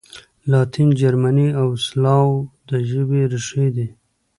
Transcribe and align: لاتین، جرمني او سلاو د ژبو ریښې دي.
لاتین، 0.51 0.89
جرمني 0.99 1.47
او 1.61 1.67
سلاو 1.87 2.29
د 2.69 2.69
ژبو 2.89 3.21
ریښې 3.31 3.67
دي. 3.75 3.87